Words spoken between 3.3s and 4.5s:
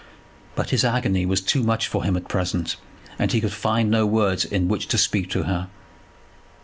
he could find no words